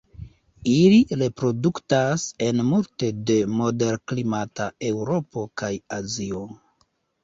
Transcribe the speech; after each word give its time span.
Ili 0.69 1.17
reproduktas 1.23 2.25
en 2.47 2.63
multe 2.71 3.13
de 3.31 3.39
moderklimata 3.63 4.71
Eŭropo 4.93 5.49
kaj 5.63 5.75
Azio. 6.05 6.49